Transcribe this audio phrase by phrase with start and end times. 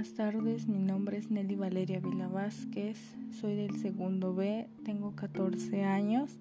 [0.00, 0.66] buenas tardes.
[0.66, 2.96] Mi nombre es Nelly Valeria Vila Vázquez.
[3.38, 4.66] Soy del segundo B.
[4.82, 6.38] Tengo 14 años.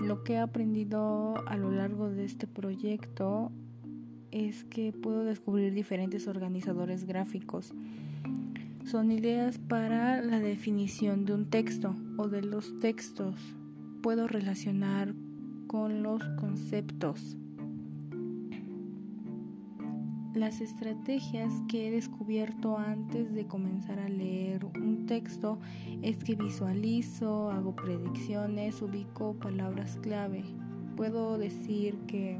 [0.00, 3.52] Lo que he aprendido a lo largo de este proyecto
[4.32, 7.72] es que puedo descubrir diferentes organizadores gráficos.
[8.84, 13.36] Son ideas para la definición de un texto o de los textos.
[14.02, 15.14] Puedo relacionar
[15.68, 17.36] con los conceptos.
[20.34, 25.58] Las estrategias que he descubierto antes de comenzar a leer un texto
[26.02, 30.44] es que visualizo, hago predicciones, ubico palabras clave.
[30.96, 32.38] Puedo decir que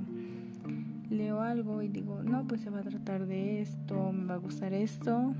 [1.09, 4.39] leo algo y digo, no, pues se va a tratar de esto, me va a
[4.39, 5.34] gustar esto,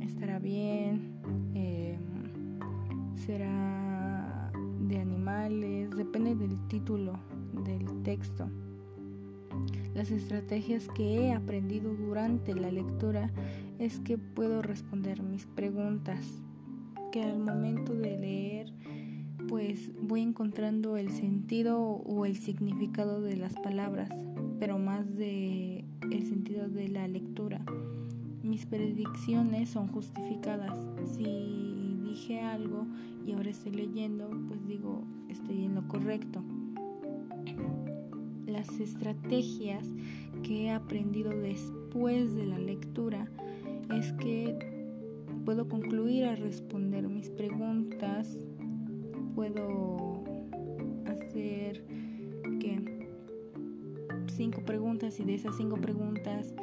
[0.00, 1.12] estará bien,
[1.54, 2.00] em,
[3.16, 7.12] será de animales, depende del título
[7.64, 8.48] del texto.
[9.94, 13.30] Las estrategias que he aprendido durante la lectura
[13.78, 16.24] es que puedo responder mis preguntas,
[17.10, 18.72] que al momento de leer
[19.48, 24.08] pues voy encontrando el sentido o el significado de las palabras,
[24.58, 27.60] pero más de el sentido de la lectura.
[28.42, 30.78] Mis predicciones son justificadas.
[31.16, 32.86] Si dije algo
[33.26, 36.42] y ahora estoy leyendo, pues digo, estoy en lo correcto
[38.46, 39.86] las estrategias
[40.42, 43.28] que he aprendido después de la lectura
[43.94, 44.58] es que
[45.44, 48.28] puedo concluir a responder mis preguntas,
[49.34, 50.24] puedo
[51.06, 51.84] hacer
[52.60, 53.06] que
[54.28, 56.54] cinco preguntas y de esas cinco preguntas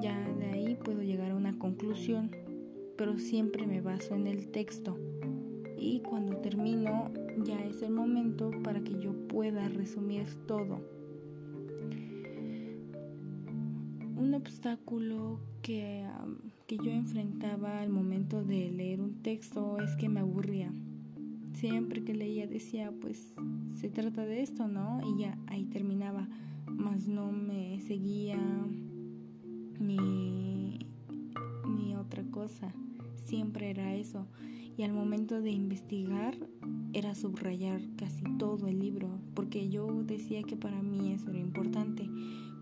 [0.00, 2.30] ya de ahí puedo llegar a una conclusión,
[2.96, 4.96] pero siempre me baso en el texto
[5.76, 7.10] y cuando termino
[7.44, 10.97] ya es el momento para que yo pueda resumir todo.
[14.18, 16.04] Un obstáculo que,
[16.66, 20.72] que yo enfrentaba al momento de leer un texto es que me aburría.
[21.54, 23.32] Siempre que leía decía, pues
[23.80, 25.00] se trata de esto, ¿no?
[25.08, 26.28] Y ya ahí terminaba,
[26.66, 28.38] mas no me seguía
[29.78, 30.80] ni,
[31.64, 32.74] ni otra cosa.
[33.24, 34.26] Siempre era eso.
[34.76, 36.36] Y al momento de investigar
[36.92, 42.08] era subrayar casi todo el libro, porque yo decía que para mí eso era importante,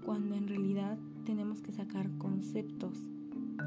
[0.06, 2.96] cuando en realidad tenemos que sacar conceptos,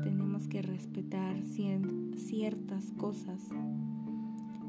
[0.04, 3.42] tenemos que respetar ciertas cosas.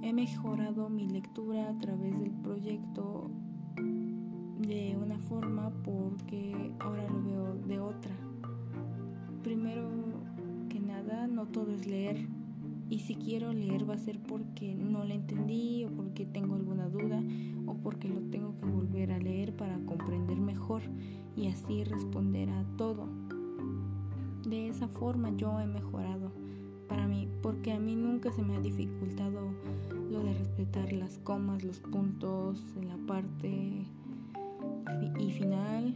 [0.02, 3.30] He mejorado mi lectura a través del proyecto
[3.76, 8.16] de una forma porque ahora lo veo de otra.
[9.44, 9.88] Primero
[10.68, 12.26] que nada, no todo es leer.
[12.88, 15.69] Y si quiero leer va a ser porque no le entendí
[17.90, 20.80] porque lo tengo que volver a leer para comprender mejor
[21.34, 23.08] y así responder a todo.
[24.48, 26.30] De esa forma yo he mejorado
[26.88, 29.40] para mí, porque a mí nunca se me ha dificultado
[30.08, 33.84] lo de respetar las comas, los puntos la parte
[35.18, 35.92] y final.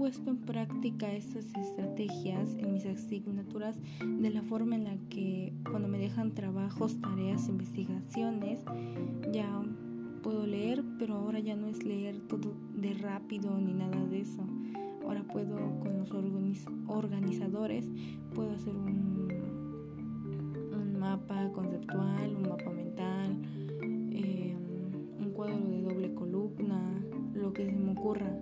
[0.00, 5.88] Puesto en práctica estas estrategias en mis asignaturas de la forma en la que cuando
[5.88, 8.60] me dejan trabajos, tareas, investigaciones,
[9.30, 9.62] ya
[10.22, 14.42] puedo leer, pero ahora ya no es leer todo de rápido ni nada de eso.
[15.04, 16.10] Ahora puedo con los
[16.86, 17.84] organizadores,
[18.34, 19.28] puedo hacer un,
[20.72, 23.36] un mapa conceptual, un mapa mental,
[23.82, 24.56] em,
[25.18, 28.34] un cuadro de doble columna, lo que se me ocurra,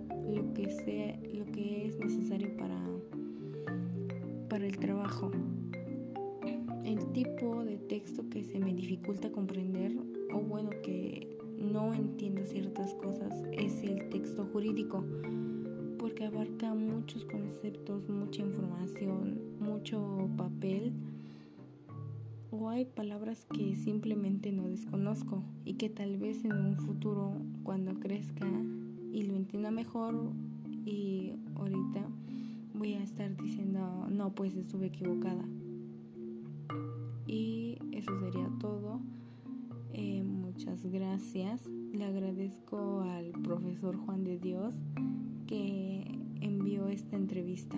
[1.99, 2.79] necesario para,
[4.49, 5.31] para el trabajo.
[6.83, 9.95] El tipo de texto que se me dificulta comprender,
[10.33, 15.03] o bueno, que no entiendo ciertas cosas es el texto jurídico,
[15.97, 20.93] porque abarca muchos conceptos, mucha información, mucho papel,
[22.51, 27.33] o hay palabras que simplemente no desconozco y que tal vez en un futuro,
[27.63, 28.47] cuando crezca
[29.11, 30.31] y lo entienda mejor,
[30.85, 32.07] y ahorita
[32.73, 35.43] voy a estar diciendo, no, pues estuve equivocada.
[37.27, 39.01] Y eso sería todo.
[39.93, 41.67] Eh, muchas gracias.
[41.67, 44.75] Le agradezco al profesor Juan de Dios
[45.47, 47.77] que envió esta entrevista.